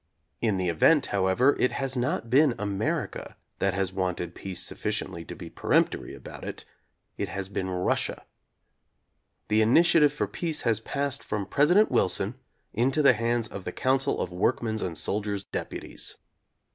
[0.41, 5.23] In the event, how ever, it has not been America that has wanted peace sufficiently
[5.25, 6.65] to be peremptory about it.
[7.19, 8.25] It has been Russia.
[9.47, 12.33] The initiative for peace has passed from President Wilson
[12.73, 16.15] into the hands of the Council of Workmen's and Soldiers' Deputies.